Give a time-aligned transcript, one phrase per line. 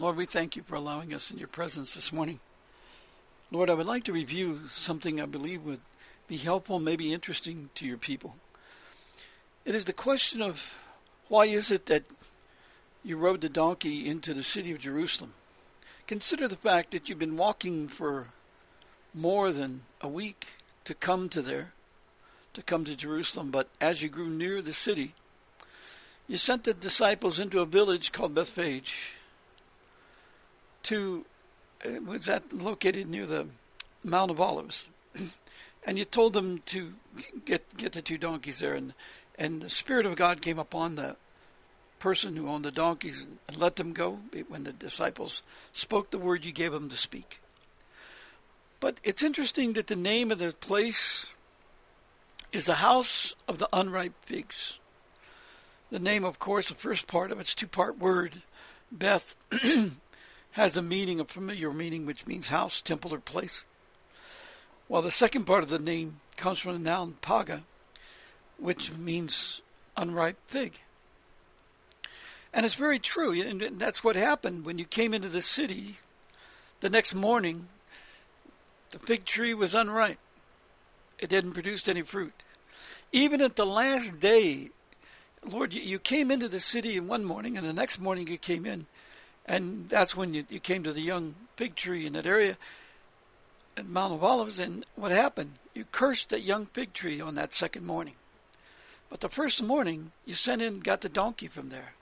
[0.00, 2.40] Lord, we thank you for allowing us in your presence this morning.
[3.50, 5.82] Lord, I would like to review something I believe would
[6.26, 8.36] be helpful, maybe interesting to your people.
[9.66, 10.72] It is the question of
[11.28, 12.04] why is it that
[13.04, 15.34] you rode the donkey into the city of Jerusalem?
[16.06, 18.28] Consider the fact that you've been walking for
[19.12, 20.46] more than a week
[20.84, 21.74] to come to there,
[22.54, 25.12] to come to Jerusalem, but as you grew near the city,
[26.26, 29.16] you sent the disciples into a village called Bethphage
[30.84, 31.24] to
[31.84, 33.46] uh, was that located near the
[34.04, 34.88] Mount of Olives,
[35.84, 36.94] and you told them to
[37.44, 38.94] get get the two donkeys there, and
[39.38, 41.16] and the Spirit of God came upon the
[41.98, 45.42] person who owned the donkeys and let them go when the disciples
[45.72, 47.40] spoke the word you gave them to speak.
[48.80, 51.34] But it's interesting that the name of the place
[52.52, 54.78] is the house of the unripe figs.
[55.90, 58.42] The name, of course, the first part of it's two part word,
[58.90, 59.34] Beth
[60.52, 63.64] has the meaning, a familiar meaning, which means house, temple, or place.
[64.88, 67.62] While the second part of the name comes from the noun paga,
[68.58, 69.62] which means
[69.96, 70.78] unripe fig.
[72.52, 75.98] And it's very true, and that's what happened when you came into the city.
[76.80, 77.68] The next morning,
[78.90, 80.18] the fig tree was unripe.
[81.18, 82.32] It hadn't produced any fruit.
[83.12, 84.70] Even at the last day,
[85.44, 88.66] Lord, you came into the city in one morning, and the next morning you came
[88.66, 88.86] in,
[89.46, 92.56] and that's when you, you came to the young fig tree in that area
[93.76, 94.58] at Mount of Olives.
[94.58, 95.52] And what happened?
[95.74, 98.14] You cursed that young fig tree on that second morning.
[99.08, 101.94] But the first morning, you sent in got the donkey from there.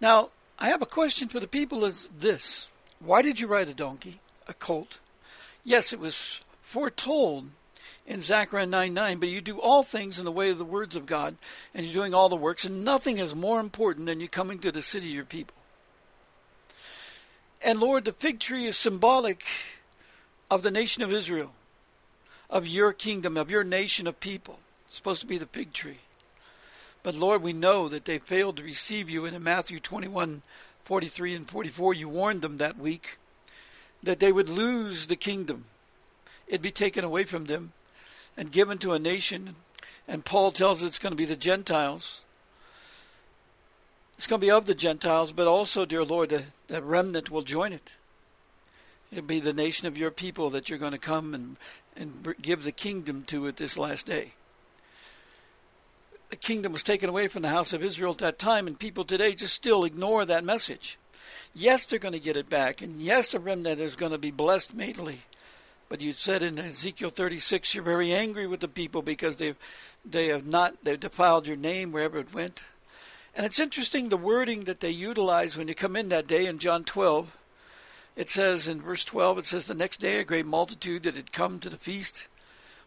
[0.00, 2.72] Now, I have a question for the people is this.
[2.98, 4.98] Why did you ride a donkey, a colt?
[5.64, 7.50] Yes, it was foretold
[8.06, 10.96] in Zechariah 9 9, but you do all things in the way of the words
[10.96, 11.36] of God,
[11.74, 14.72] and you're doing all the works, and nothing is more important than you coming to
[14.72, 15.54] the city of your people.
[17.62, 19.44] And Lord, the fig tree is symbolic
[20.50, 21.52] of the nation of Israel,
[22.48, 24.58] of your kingdom, of your nation of people.
[24.86, 25.98] It's supposed to be the fig tree.
[27.02, 29.24] But Lord, we know that they failed to receive you.
[29.24, 30.42] And in Matthew 21
[30.84, 33.18] 43 and 44, you warned them that week
[34.02, 35.66] that they would lose the kingdom.
[36.46, 37.72] It'd be taken away from them
[38.36, 39.56] and given to a nation.
[40.06, 42.22] And Paul tells us it's going to be the Gentiles.
[44.18, 47.72] It's going to be of the Gentiles, but also, dear Lord, the, remnant will join
[47.72, 47.92] it.
[49.12, 51.56] It'll be the nation of your people that you're going to come and,
[51.96, 54.32] and give the kingdom to at this last day.
[56.30, 59.04] The kingdom was taken away from the house of Israel at that time, and people
[59.04, 60.98] today just still ignore that message.
[61.54, 64.32] Yes, they're going to get it back, and yes, the remnant is going to be
[64.32, 65.22] blessed mightily.
[65.88, 69.56] But you said in Ezekiel 36, you're very angry with the people because they've
[70.04, 72.62] they have not they've defiled your name wherever it went.
[73.38, 76.58] And it's interesting the wording that they utilize when you come in that day in
[76.58, 77.36] John 12.
[78.16, 81.30] It says in verse 12, it says, The next day a great multitude that had
[81.30, 82.26] come to the feast,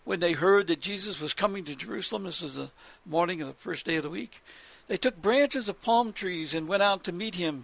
[0.04, 2.70] when they heard that Jesus was coming to Jerusalem, this is the
[3.06, 4.44] morning of the first day of the week,
[4.90, 7.64] they took branches of palm trees and went out to meet him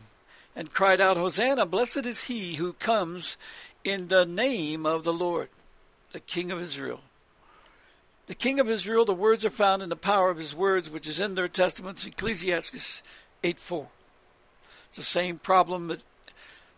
[0.56, 3.36] and cried out, Hosanna, blessed is he who comes
[3.84, 5.50] in the name of the Lord,
[6.14, 7.02] the King of Israel.
[8.28, 11.08] The king of Israel, the words are found in the power of his words, which
[11.08, 13.02] is in their testaments, Ecclesiastes
[13.44, 13.88] 8 4.
[14.90, 16.02] It's the same problem that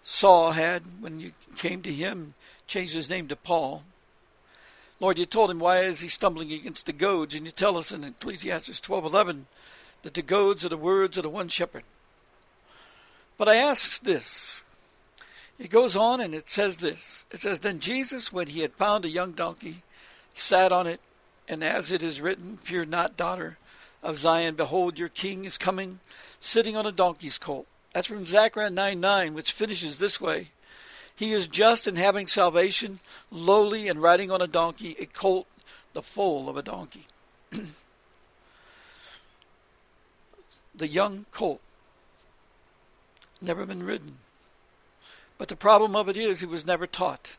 [0.04, 2.36] Saul had when you came to him,
[2.68, 3.84] changed his name to Paul.
[5.00, 7.34] Lord, you told him, why is he stumbling against the goads?
[7.34, 9.46] And you tell us in Ecclesiastes 12:11
[10.04, 11.84] that the goads are the words of the one shepherd.
[13.38, 14.62] But I ask this.
[15.58, 17.26] It goes on and it says this.
[17.32, 19.84] It says, Then Jesus, when he had found a young donkey,
[20.34, 21.02] sat on it,
[21.50, 23.58] and as it is written, Fear not, daughter
[24.04, 26.00] of Zion, behold, your king is coming,
[26.40, 27.66] sitting on a donkey's colt.
[27.94, 30.50] That's from Zechariah 9 9, which finishes this way
[31.16, 33.00] He is just and having salvation,
[33.32, 35.48] lowly and riding on a donkey, a colt,
[35.94, 37.08] the foal of a donkey.
[40.76, 41.62] the young colt,
[43.42, 44.20] never been ridden.
[45.40, 47.38] But the problem of it is, he was never taught.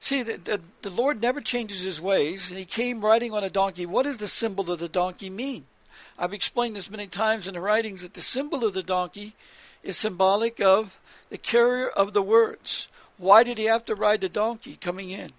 [0.00, 3.50] See, the, the, the, Lord never changes his ways, and he came riding on a
[3.50, 3.84] donkey.
[3.84, 5.66] What does the symbol of the donkey mean?
[6.18, 9.34] I've explained this many times in the writings that the symbol of the donkey
[9.82, 10.98] is symbolic of
[11.28, 12.88] the carrier of the words.
[13.18, 15.32] Why did he have to ride the donkey coming in?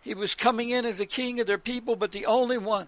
[0.00, 2.86] He was coming in as a king of their people, but the only one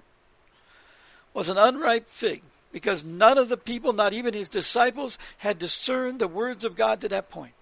[1.34, 2.42] was an unripe fig
[2.72, 7.00] because none of the people, not even his disciples, had discerned the words of God
[7.00, 7.54] to that point.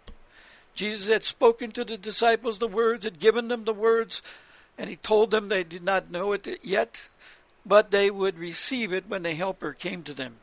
[0.75, 4.23] Jesus had spoken to the disciples the words, had given them the words,
[4.77, 7.03] and he told them they did not know it yet,
[7.65, 10.37] but they would receive it when the Helper came to them.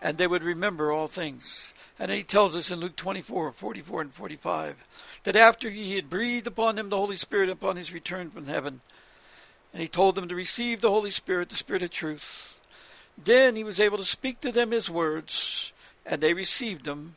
[0.00, 1.74] And they would remember all things.
[1.98, 4.76] And he tells us in Luke 24, 44, and 45
[5.24, 8.80] that after he had breathed upon them the Holy Spirit upon his return from heaven,
[9.72, 12.56] and he told them to receive the Holy Spirit, the Spirit of truth,
[13.22, 15.72] then he was able to speak to them his words,
[16.06, 17.16] and they received them,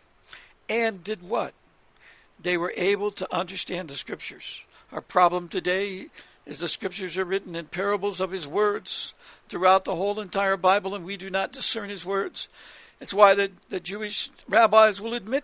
[0.71, 1.53] and did what?
[2.41, 4.62] They were able to understand the Scriptures.
[4.94, 6.07] Our problem today
[6.45, 9.13] is the Scriptures are written in parables of his words
[9.50, 12.47] throughout the whole entire Bible, and we do not discern his words.
[13.01, 15.44] It's why the, the Jewish rabbis will admit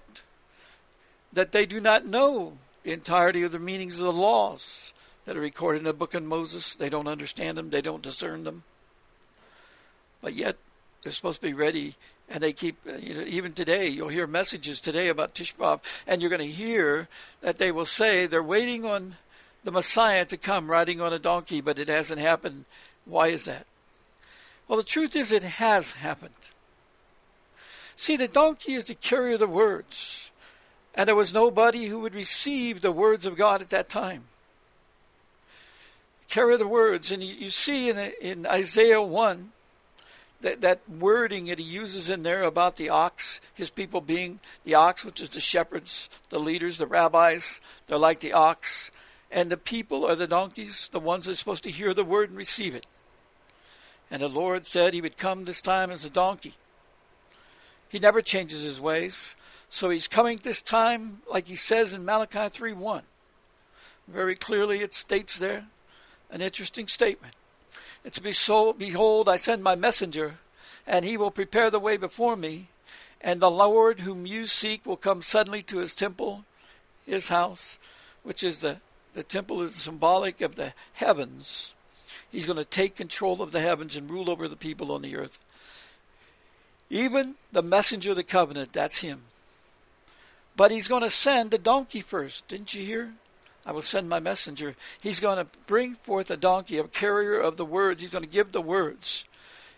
[1.33, 4.94] that they do not know the entirety of the meanings of the laws
[5.25, 6.74] that are recorded in the book of Moses.
[6.74, 8.63] They don't understand them, they don't discern them.
[10.21, 10.56] But yet,
[11.03, 11.95] they're supposed to be ready,
[12.29, 15.79] and they keep, uh, you know, even today, you'll hear messages today about Tisha B'Av,
[16.06, 17.07] and you're going to hear
[17.41, 19.15] that they will say they're waiting on
[19.63, 22.65] the Messiah to come riding on a donkey, but it hasn't happened.
[23.06, 23.65] Why is that?
[24.68, 26.33] Well, the truth is, it has happened.
[27.95, 30.29] See, the donkey is the carrier of the words.
[30.94, 34.24] And there was nobody who would receive the words of God at that time.
[36.27, 37.12] Carry the words.
[37.12, 39.51] And you, you see in, in Isaiah 1
[40.42, 44.75] that, that wording that he uses in there about the ox, his people being the
[44.75, 48.92] ox, which is the shepherds, the leaders, the rabbis, they're like the ox.
[49.30, 52.30] And the people are the donkeys, the ones that are supposed to hear the word
[52.30, 52.86] and receive it.
[54.10, 56.54] And the Lord said he would come this time as a donkey.
[57.89, 59.36] He never changes his ways.
[59.69, 63.04] So he's coming this time, like he says in Malachi 3 1.
[64.07, 65.66] Very clearly it states there
[66.30, 67.34] an interesting statement.
[68.07, 70.36] It's behold, I send my messenger,
[70.88, 72.69] and he will prepare the way before me,
[73.19, 76.45] and the Lord whom you seek will come suddenly to his temple,
[77.06, 77.77] his house,
[78.24, 78.77] which is the,
[79.13, 81.74] the temple is symbolic of the heavens.
[82.31, 85.18] He's going to take control of the heavens and rule over the people on the
[85.18, 85.38] earth.
[86.89, 89.24] Even the messenger of the covenant, that's him.
[90.56, 92.48] But he's going to send a donkey first.
[92.48, 93.12] Didn't you hear?
[93.67, 94.77] I will send my messenger.
[95.01, 98.01] He's going to bring forth a donkey, a carrier of the words.
[98.01, 99.25] He's going to give the words.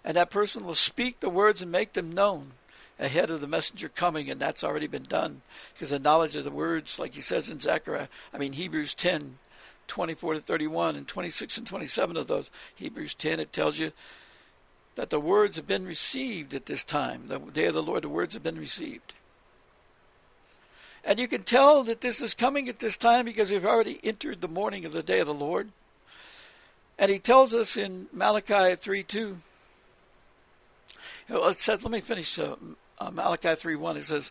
[0.05, 2.51] And that person will speak the words and make them known
[2.99, 4.29] ahead of the messenger coming.
[4.29, 5.41] And that's already been done.
[5.73, 9.39] Because the knowledge of the words, like he says in Zechariah, I mean, Hebrews 10,
[9.87, 12.51] 24 to 31, and 26 and 27 of those.
[12.75, 13.91] Hebrews 10, it tells you
[14.93, 17.23] that the words have been received at this time.
[17.25, 19.13] The day of the Lord, the words have been received.
[21.09, 24.41] And you can tell that this is coming at this time because we've already entered
[24.41, 25.69] the morning of the day of the Lord.
[26.99, 29.37] And he tells us in Malachi 3 2.
[31.29, 32.57] It says, let me finish uh,
[32.99, 33.97] uh, Malachi 3 1.
[33.97, 34.29] It says,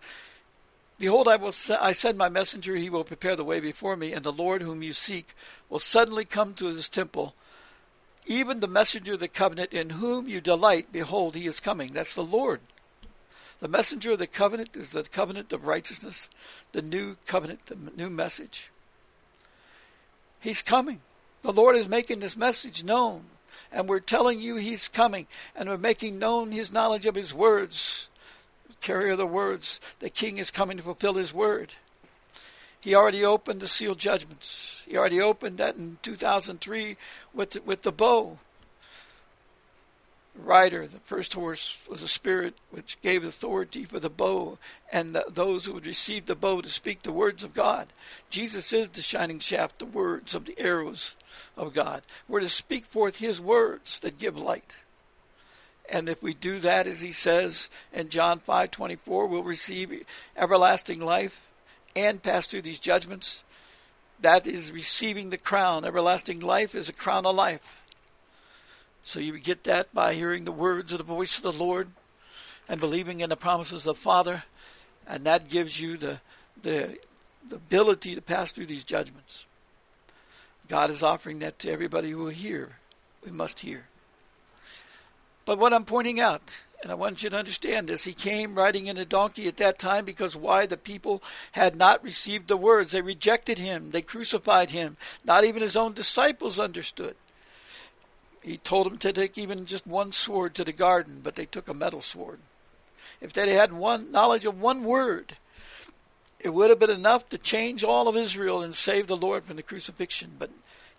[1.00, 4.24] Behold, I will I send my messenger, he will prepare the way before me, and
[4.24, 5.34] the Lord whom you seek
[5.68, 7.34] will suddenly come to his temple
[8.28, 11.92] even the messenger of the covenant in whom you delight, behold, he is coming.
[11.94, 12.60] That's the Lord.
[13.60, 16.28] The messenger of the covenant is the covenant of righteousness,
[16.72, 18.70] the new covenant, the new message.
[20.40, 21.00] He's coming.
[21.42, 23.24] The Lord is making this message known,
[23.72, 28.08] and we're telling you He's coming, and we're making known His knowledge of His words.
[28.80, 31.72] Carrier of the words, the King is coming to fulfill His word.
[32.80, 34.84] He already opened the sealed judgments.
[34.88, 36.96] He already opened that in 2003
[37.34, 38.38] with the, with the bow.
[40.38, 44.58] Rider, the first horse, was a spirit which gave authority for the bow
[44.92, 47.88] and the, those who would receive the bow to speak the words of God.
[48.30, 51.16] Jesus is the shining shaft, the words of the arrows
[51.56, 52.02] of God.
[52.28, 54.76] We're to speak forth His words that give light.
[55.90, 60.04] And if we do that, as He says in John 5:24, we'll receive
[60.36, 61.40] everlasting life
[61.96, 63.42] and pass through these judgments.
[64.20, 65.84] That is receiving the crown.
[65.84, 67.77] Everlasting life is a crown of life.
[69.08, 71.88] So you get that by hearing the words of the voice of the Lord
[72.68, 74.42] and believing in the promises of the Father,
[75.06, 76.20] and that gives you the
[76.60, 76.98] the,
[77.48, 79.46] the ability to pass through these judgments.
[80.68, 82.76] God is offering that to everybody who will hear.
[83.24, 83.86] We must hear.
[85.46, 88.04] But what I'm pointing out and I want you to understand this.
[88.04, 90.66] He came riding in a donkey at that time because why?
[90.66, 91.22] The people
[91.52, 92.92] had not received the words.
[92.92, 93.90] They rejected him.
[93.90, 94.98] They crucified him.
[95.24, 97.16] Not even his own disciples understood.
[98.42, 101.68] He told them to take even just one sword to the garden, but they took
[101.68, 102.38] a metal sword.
[103.20, 105.36] If they had one knowledge of one word,
[106.40, 109.56] it would have been enough to change all of Israel and save the Lord from
[109.56, 110.36] the crucifixion.
[110.38, 110.50] But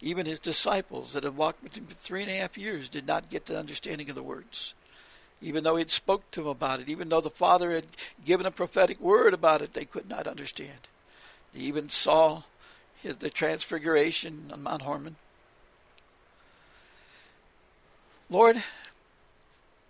[0.01, 3.07] even his disciples that had walked with him for three and a half years did
[3.07, 4.73] not get the understanding of the words.
[5.41, 7.85] Even though he had spoke to them about it, even though the Father had
[8.25, 10.87] given a prophetic word about it, they could not understand.
[11.53, 12.43] They even saw
[13.03, 15.15] the transfiguration on Mount Hermon.
[18.29, 18.61] Lord,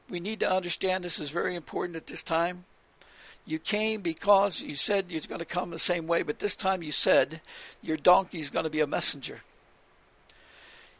[0.09, 2.65] we need to understand this is very important at this time.
[3.45, 6.83] You came because you said you're going to come the same way, but this time
[6.83, 7.41] you said
[7.81, 9.41] your donkey is going to be a messenger.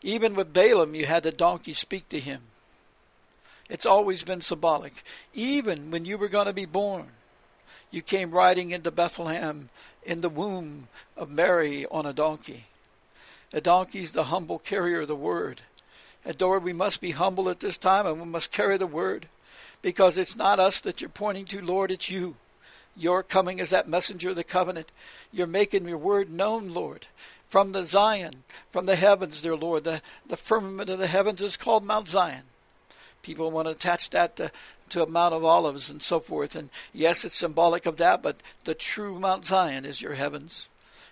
[0.01, 2.41] Even with Balaam, you had the donkey speak to him.
[3.69, 5.03] It's always been symbolic.
[5.33, 7.07] Even when you were going to be born,
[7.91, 9.69] you came riding into Bethlehem
[10.03, 12.65] in the womb of Mary on a donkey.
[13.53, 15.61] A donkey's the humble carrier of the word.
[16.25, 19.27] And Lord, we must be humble at this time and we must carry the word
[19.81, 22.35] because it's not us that you're pointing to, Lord, it's you.
[22.95, 24.91] You're coming as that messenger of the covenant.
[25.31, 27.07] You're making your word known, Lord.
[27.47, 29.85] From the Zion, from the heavens, dear Lord.
[29.85, 32.43] The, the firmament of the heavens is called Mount Zion.
[33.21, 34.51] People want to attach that to,
[34.89, 36.55] to a Mount of Olives and so forth.
[36.55, 40.67] And yes, it's symbolic of that, but the true Mount Zion is your heavens.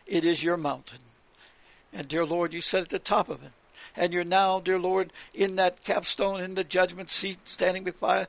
[0.05, 0.99] It is your mountain.
[1.93, 3.51] And dear Lord, you sit at the top of it
[3.97, 8.27] and you're now, dear Lord, in that capstone in the judgment seat, standing beside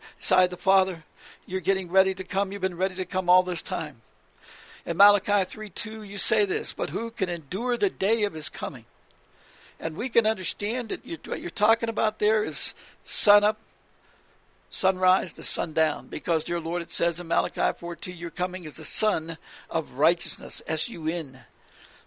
[0.51, 1.05] the Father.
[1.47, 2.51] You're getting ready to come.
[2.51, 3.97] You've been ready to come all this time.
[4.87, 8.49] In Malachi 3 2, you say this, but who can endure the day of his
[8.49, 8.87] coming?
[9.79, 13.59] And we can understand that you, what you're talking about there is sun up,
[14.71, 16.09] sunrise to sundown.
[16.09, 19.37] Because, dear Lord, it says in Malachi 4 2, you're coming is the sun
[19.69, 21.41] of righteousness, S U N,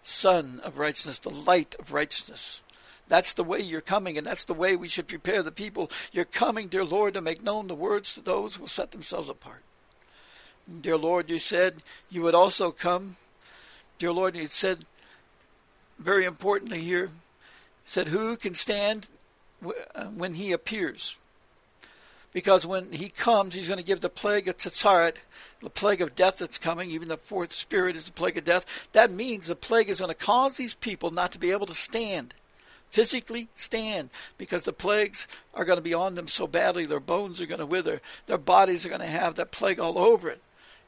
[0.01, 2.61] sun of righteousness, the light of righteousness.
[3.07, 5.91] That's the way you're coming, and that's the way we should prepare the people.
[6.11, 9.27] You're coming, dear Lord, to make known the words to those who will set themselves
[9.27, 9.63] apart.
[10.81, 11.77] Dear Lord, you said
[12.09, 13.17] you would also come.
[13.99, 14.85] Dear Lord, you said
[15.99, 17.09] very importantly here,
[17.83, 19.09] said, Who can stand
[19.63, 21.15] uh, when he appears?
[22.33, 25.17] Because when he comes, he's going to give the plague of Tsaret,
[25.59, 26.89] the plague of death that's coming.
[26.89, 28.65] Even the fourth spirit is the plague of death.
[28.93, 31.73] That means the plague is going to cause these people not to be able to
[31.73, 32.33] stand
[32.91, 37.41] physically stand because the plagues are going to be on them so badly their bones
[37.41, 40.41] are going to wither their bodies are going to have that plague all over it.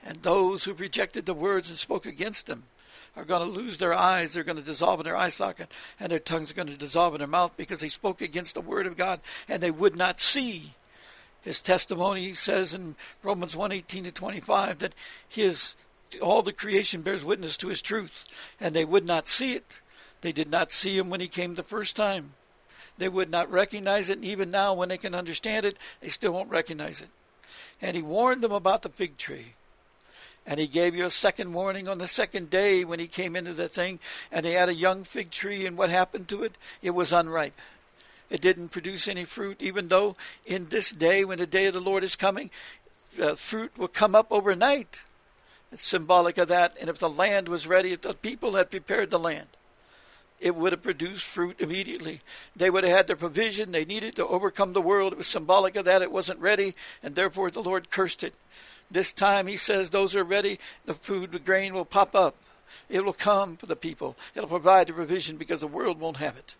[0.05, 2.63] And those who rejected the words and spoke against them
[3.15, 6.11] are going to lose their eyes they're going to dissolve in their eye socket and
[6.11, 8.85] their tongues are going to dissolve in their mouth because they spoke against the word
[8.85, 10.73] of god and they would not see.
[11.41, 14.93] His testimony says in romans 1 18 to 25 that
[15.29, 15.75] his
[16.21, 18.25] all the creation bears witness to his truth
[18.59, 19.79] and they would not see it
[20.23, 22.31] they did not see him when he came the first time.
[22.97, 26.31] They would not recognize it, and even now, when they can understand it, they still
[26.31, 27.09] won't recognize it.
[27.81, 29.53] And he warned them about the fig tree.
[30.45, 33.53] And he gave you a second warning on the second day when he came into
[33.53, 33.99] the thing,
[34.31, 36.53] and they had a young fig tree, and what happened to it?
[36.81, 37.59] It was unripe.
[38.29, 40.15] It didn't produce any fruit, even though
[40.45, 42.49] in this day, when the day of the Lord is coming,
[43.21, 45.01] uh, fruit will come up overnight.
[45.71, 46.75] It's symbolic of that.
[46.79, 49.47] And if the land was ready, if the people had prepared the land,
[50.39, 52.21] it would have produced fruit immediately.
[52.55, 55.13] They would have had the provision they needed to overcome the world.
[55.13, 56.01] It was symbolic of that.
[56.01, 58.33] It wasn't ready, and therefore the Lord cursed it.
[58.91, 60.59] This time, He says, those are ready.
[60.85, 62.35] The food, the grain will pop up.
[62.89, 64.15] It will come for the people.
[64.35, 66.55] It'll provide the provision because the world won't have it.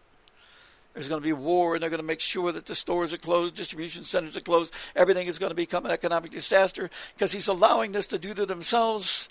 [0.94, 3.18] There's going to be war, and they're going to make sure that the stores are
[3.18, 4.72] closed, distribution centers are closed.
[4.96, 8.46] Everything is going to become an economic disaster because He's allowing this to do to
[8.46, 9.28] themselves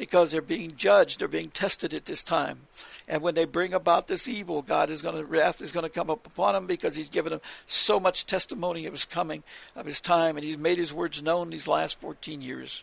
[0.00, 2.60] because they're being judged, they're being tested at this time.
[3.06, 5.90] And when they bring about this evil, God is going to wrath is going to
[5.90, 9.42] come up upon them because He's given them so much testimony of His coming,
[9.76, 12.82] of His time, and He's made His words known these last 14 years.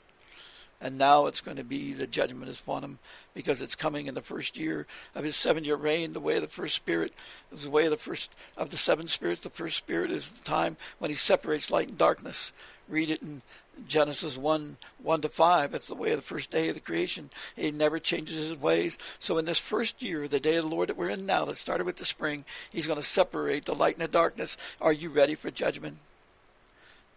[0.79, 2.99] And now it's going to be the judgment is upon him
[3.33, 6.43] because it's coming in the first year of his seven year reign, the way of
[6.43, 7.13] the first spirit,
[7.51, 9.41] is the way of the first of the seven spirits.
[9.41, 12.51] The first spirit is the time when he separates light and darkness.
[12.87, 13.41] Read it in
[13.87, 15.73] Genesis 1 1 to 5.
[15.73, 17.29] It's the way of the first day of the creation.
[17.55, 18.97] He never changes his ways.
[19.19, 21.57] So, in this first year, the day of the Lord that we're in now, that
[21.57, 24.57] started with the spring, he's going to separate the light and the darkness.
[24.79, 25.97] Are you ready for judgment?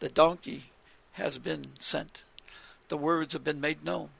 [0.01, 0.65] The donkey
[1.13, 2.23] has been sent,
[2.89, 4.11] the words have been made known.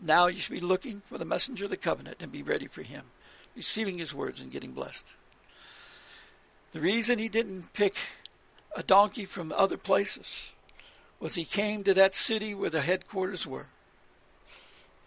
[0.00, 2.82] Now you should be looking for the messenger of the covenant and be ready for
[2.82, 3.04] him,
[3.56, 5.12] receiving his words and getting blessed.
[6.72, 7.94] The reason he didn't pick
[8.76, 10.50] a donkey from other places
[11.20, 13.66] was he came to that city where the headquarters were.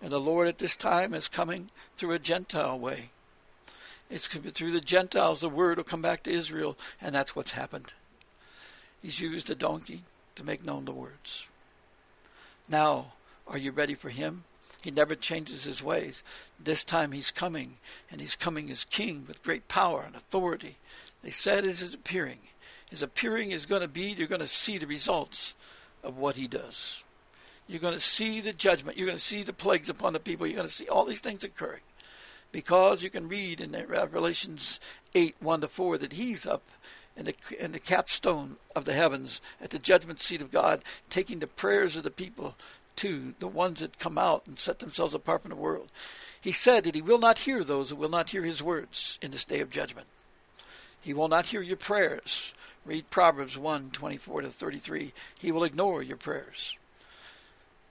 [0.02, 3.10] And the Lord at this time is coming through a Gentile way.
[4.10, 7.94] It's through the Gentiles the word will come back to Israel, and that's what's happened.
[9.02, 10.04] He's used a donkey
[10.36, 11.48] to make known the words.
[12.70, 13.14] Now,
[13.48, 14.44] are you ready for him?
[14.82, 16.24] He never changes his ways.
[16.60, 17.78] This time he's coming,
[18.12, 20.78] and he's coming as king with great power and authority.
[21.24, 22.40] They said is his appearing.
[22.90, 25.56] His appearing is going to be, you're going to see the results
[26.08, 27.04] of what he does.
[27.68, 28.98] You're going to see the judgment.
[28.98, 30.48] You're going to see the plagues upon the people.
[30.48, 31.82] You're going to see all these things occurring.
[32.54, 34.80] Because you can read in Revelations
[35.14, 36.64] 8 1 to 4 that he's up
[37.18, 41.40] in the, in the capstone of the heavens at the judgment seat of God, taking
[41.40, 42.56] the prayers of the people
[42.96, 45.90] to the ones that come out and set themselves apart from the world.
[46.40, 49.32] He said that he will not hear those who will not hear his words in
[49.32, 50.08] this day of judgment.
[51.02, 52.54] He will not hear your prayers.
[52.88, 55.14] Read Proverbs 1 24 to 33.
[55.38, 56.74] He will ignore your prayers.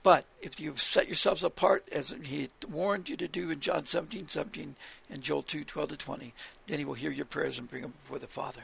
[0.03, 4.29] But if you've set yourselves apart as he warned you to do in John 17
[4.29, 4.75] 17
[5.11, 6.33] and Joel 2 12 to 20,
[6.67, 8.63] then he will hear your prayers and bring them before the Father.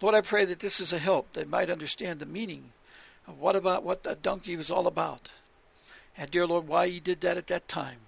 [0.00, 1.32] Lord, I pray that this is a help.
[1.34, 2.72] that might understand the meaning
[3.28, 5.30] of what about what that donkey was all about.
[6.18, 7.98] And dear Lord, why He did that at that time.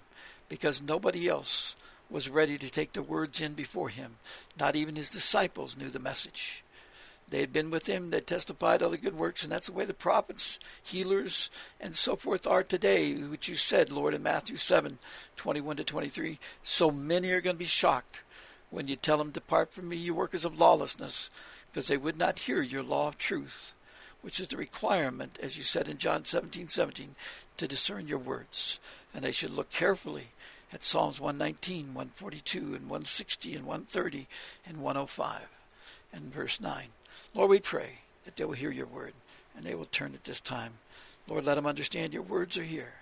[0.49, 1.75] Because nobody else
[2.09, 4.15] was ready to take the words in before him.
[4.59, 6.63] Not even his disciples knew the message.
[7.29, 9.93] They had been with him, they testified the good works, and that's the way the
[9.93, 14.97] prophets, healers, and so forth are today, which you said, Lord, in Matthew 7
[15.35, 16.39] 21 to 23.
[16.63, 18.21] So many are going to be shocked
[18.71, 21.29] when you tell them, Depart from me, you workers of lawlessness,
[21.71, 23.73] because they would not hear your law of truth,
[24.21, 27.15] which is the requirement, as you said in John 17 17,
[27.57, 28.79] to discern your words.
[29.13, 30.29] And they should look carefully
[30.73, 34.27] at Psalms 119, 142, and 160, and 130,
[34.67, 35.41] and 105,
[36.13, 36.87] and verse 9.
[37.33, 39.13] Lord, we pray that they will hear your word
[39.55, 40.73] and they will turn at this time.
[41.27, 42.93] Lord, let them understand your words are here.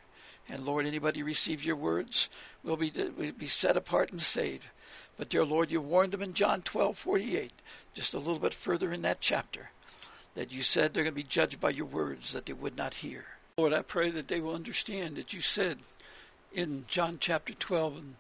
[0.50, 2.30] And Lord, anybody who receives your words
[2.64, 4.66] will be, will be set apart and saved.
[5.18, 7.52] But dear Lord, you warned them in John 12, 48,
[7.94, 9.72] just a little bit further in that chapter,
[10.36, 12.96] that you said they're going to be judged by your words that they would not
[12.96, 13.26] hear.
[13.58, 15.80] Lord, I pray that they will understand that you said
[16.54, 18.16] in John chapter 12 and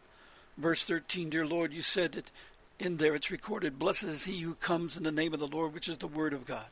[0.58, 2.32] verse 13, dear Lord, you said that
[2.80, 5.74] in there it's recorded, Blessed is he who comes in the name of the Lord,
[5.74, 6.68] which is the word of God.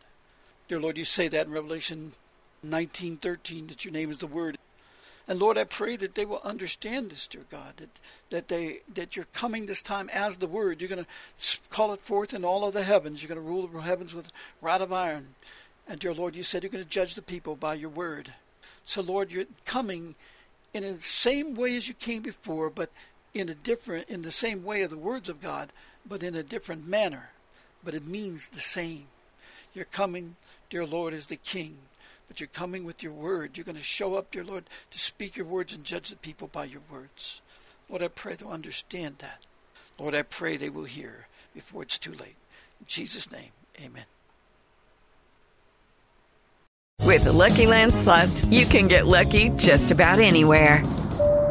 [0.68, 2.13] Dear Lord, you say that in Revelation
[2.65, 4.58] 19:13 that your name is the word.
[5.28, 7.89] And Lord, I pray that they will understand this, dear God, that
[8.30, 10.82] that they that you're coming this time as the word.
[10.82, 13.22] You're going to call it forth in all of the heavens.
[13.22, 15.36] You're going to rule the heavens with rod of iron.
[15.88, 18.34] And dear Lord, you said you're going to judge the people by your word.
[18.86, 20.15] So Lord, you're coming
[20.74, 22.91] in the same way as you came before, but
[23.34, 25.72] in a different in the same way of the words of God,
[26.08, 27.30] but in a different manner.
[27.84, 29.06] But it means the same.
[29.74, 30.36] You're coming,
[30.70, 31.78] dear Lord, as the King,
[32.28, 33.58] but you're coming with your word.
[33.58, 36.48] You're going to show up, dear Lord, to speak your words and judge the people
[36.48, 37.41] by your words.
[37.89, 39.46] Lord, I pray they'll understand that.
[40.00, 42.36] Lord, I pray they will hear before it's too late.
[42.80, 44.06] In Jesus' name, amen.
[47.02, 50.84] With the Lucky Land slots, you can get lucky just about anywhere.